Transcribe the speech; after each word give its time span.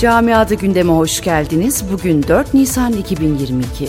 Camiada 0.00 0.54
gündeme 0.54 0.92
hoş 0.92 1.20
geldiniz. 1.20 1.84
Bugün 1.92 2.22
4 2.22 2.54
Nisan 2.54 2.92
2022. 2.92 3.88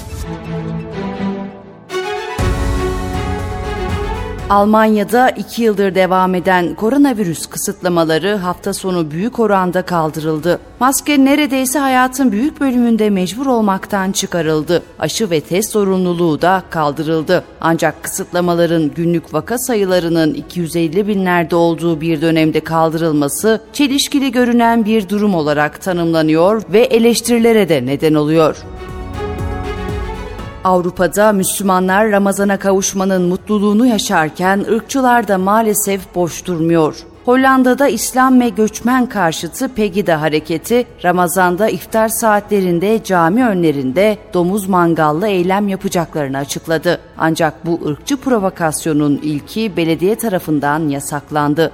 Almanya'da 4.52 5.30
iki 5.30 5.64
yıldır 5.64 5.96
devam 5.96 6.36
eden 6.36 6.76
koronavirüs 6.76 7.46
kısıtlamaları 7.46 8.36
hafta 8.36 8.74
sonu 8.74 9.12
büyük 9.12 9.40
oranda 9.40 9.82
kaldırıldı. 9.82 10.60
Maske 10.80 11.26
neredeyse 11.26 11.80
hayatın 11.80 12.32
büyük 12.32 12.62
bölümünde 12.62 13.10
mecbur 13.10 13.46
olmaktan 13.46 14.12
çıkarıldı. 14.12 14.84
Aşı 15.00 15.30
ve 15.30 15.42
test 15.42 15.72
zorunluluğu 15.72 16.42
da 16.42 16.64
kaldırıldı. 16.70 17.44
Ancak 17.62 18.04
kısıtlamaların 18.04 18.92
günlük 18.96 19.34
vaka 19.34 19.58
sayılarının 19.58 20.34
250 20.34 21.08
binlerde 21.08 21.56
olduğu 21.56 22.02
bir 22.02 22.22
dönemde 22.22 22.60
kaldırılması 22.60 23.62
çelişkili 23.74 24.32
görünen 24.32 24.86
bir 24.86 25.10
durum 25.10 25.36
olarak 25.36 25.82
tanımlanıyor 25.82 26.64
ve 26.74 26.80
eleştirilere 26.80 27.70
de 27.70 27.86
neden 27.86 28.14
oluyor. 28.14 28.58
Avrupa'da 30.64 31.32
Müslümanlar 31.32 32.12
Ramazan'a 32.12 32.60
kavuşmanın 32.60 33.22
mutluluğunu 33.22 33.86
yaşarken 33.86 34.66
ırkçılar 34.72 35.28
da 35.28 35.38
maalesef 35.38 36.16
boş 36.16 36.46
durmuyor. 36.46 36.96
Hollanda'da 37.26 37.88
İslam 37.88 38.40
ve 38.40 38.50
göçmen 38.50 39.06
karşıtı 39.06 39.70
Pegida 39.74 40.22
hareketi 40.22 40.88
Ramazan'da 41.04 41.70
iftar 41.70 42.10
saatlerinde 42.10 43.04
cami 43.04 43.46
önlerinde 43.46 44.18
domuz 44.34 44.70
mangallı 44.70 45.28
eylem 45.28 45.68
yapacaklarını 45.68 46.38
açıkladı. 46.38 47.00
Ancak 47.18 47.66
bu 47.66 47.80
ırkçı 47.88 48.18
provokasyonun 48.18 49.20
ilki 49.24 49.78
belediye 49.78 50.16
tarafından 50.16 50.90
yasaklandı. 50.90 51.72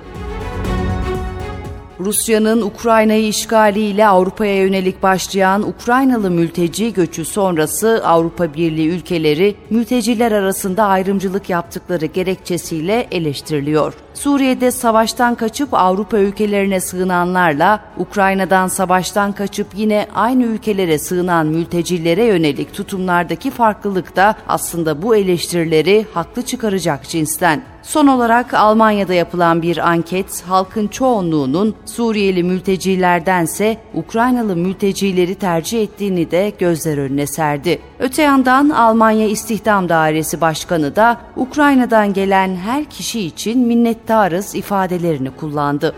Rusya'nın 2.00 2.62
Ukrayna'yı 2.62 3.28
işgaliyle 3.28 4.08
Avrupa'ya 4.08 4.62
yönelik 4.62 5.04
başlayan 5.04 5.68
Ukraynalı 5.68 6.32
mülteci 6.32 6.94
göçü 6.94 7.26
sonrası 7.26 8.02
Avrupa 8.06 8.54
Birliği 8.54 8.90
ülkeleri 8.90 9.56
mülteciler 9.70 10.32
arasında 10.32 10.84
ayrımcılık 10.84 11.50
yaptıkları 11.50 12.06
gerekçesiyle 12.06 13.08
eleştiriliyor. 13.12 13.94
Suriye'de 14.14 14.72
savaştan 14.72 15.36
kaçıp 15.36 15.74
Avrupa 15.74 16.18
ülkelerine 16.18 16.80
sığınanlarla 16.80 17.80
Ukrayna'dan 17.98 18.68
savaştan 18.68 19.32
kaçıp 19.32 19.68
yine 19.76 20.08
aynı 20.16 20.44
ülkelere 20.44 21.00
sığınan 21.00 21.48
mültecilere 21.48 22.26
yönelik 22.26 22.74
tutumlardaki 22.74 23.52
farklılık 23.52 24.16
da 24.16 24.36
aslında 24.48 25.02
bu 25.02 25.16
eleştirileri 25.16 26.06
haklı 26.14 26.42
çıkaracak 26.42 27.10
cinsten. 27.10 27.77
Son 27.88 28.08
olarak 28.08 28.54
Almanya'da 28.54 29.14
yapılan 29.14 29.62
bir 29.62 29.90
anket 29.90 30.44
halkın 30.48 30.88
çoğunluğunun 30.88 31.76
Suriyeli 31.86 32.44
mültecilerdense 32.44 33.78
Ukraynalı 33.94 34.56
mültecileri 34.56 35.36
tercih 35.36 35.84
ettiğini 35.84 36.32
de 36.32 36.54
gözler 36.60 36.98
önüne 36.98 37.28
serdi. 37.28 37.80
Öte 38.00 38.22
yandan 38.22 38.70
Almanya 38.70 39.28
İstihdam 39.28 39.90
Dairesi 39.90 40.42
Başkanı 40.42 40.96
da 40.96 41.22
Ukrayna'dan 41.36 42.14
gelen 42.14 42.56
her 42.56 42.86
kişi 42.86 43.20
için 43.20 43.60
minnettarız 43.68 44.56
ifadelerini 44.56 45.32
kullandı. 45.32 45.96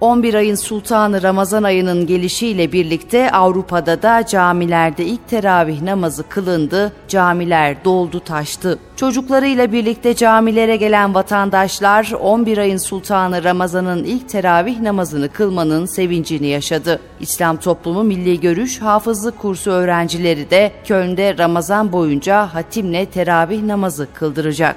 11 0.00 0.34
ayın 0.34 0.54
sultanı 0.54 1.22
Ramazan 1.22 1.62
ayının 1.62 2.06
gelişiyle 2.06 2.72
birlikte 2.72 3.30
Avrupa'da 3.30 4.02
da 4.02 4.26
camilerde 4.26 5.04
ilk 5.04 5.28
teravih 5.28 5.82
namazı 5.82 6.28
kılındı, 6.28 6.92
camiler 7.08 7.84
doldu 7.84 8.20
taştı. 8.20 8.78
Çocuklarıyla 8.96 9.72
birlikte 9.72 10.14
camilere 10.14 10.76
gelen 10.76 11.14
vatandaşlar 11.14 12.12
11 12.20 12.58
ayın 12.58 12.76
sultanı 12.76 13.44
Ramazan'ın 13.44 14.04
ilk 14.04 14.28
teravih 14.28 14.80
namazını 14.80 15.28
kılmanın 15.28 15.86
sevincini 15.86 16.46
yaşadı. 16.46 17.00
İslam 17.20 17.56
Toplumu 17.56 18.04
Milli 18.04 18.40
Görüş 18.40 18.80
Hafızlık 18.80 19.38
Kursu 19.38 19.70
öğrencileri 19.70 20.50
de 20.50 20.72
Köln'de 20.84 21.38
Ramazan 21.38 21.92
boyunca 21.92 22.54
hatimle 22.54 23.06
teravih 23.06 23.62
namazı 23.62 24.08
kıldıracak. 24.14 24.76